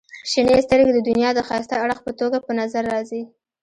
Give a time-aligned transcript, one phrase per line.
[0.31, 3.21] •شنې سترګې د دنیا د ښایسته اړخ په توګه په نظر راځي.